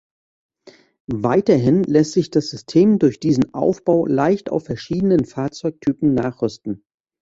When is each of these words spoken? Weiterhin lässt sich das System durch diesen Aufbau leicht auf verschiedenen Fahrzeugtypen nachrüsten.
Weiterhin 1.05 1.83
lässt 1.83 2.13
sich 2.13 2.31
das 2.31 2.49
System 2.49 2.97
durch 2.97 3.19
diesen 3.19 3.53
Aufbau 3.53 4.07
leicht 4.07 4.49
auf 4.49 4.63
verschiedenen 4.65 5.25
Fahrzeugtypen 5.25 6.15
nachrüsten. 6.15 6.85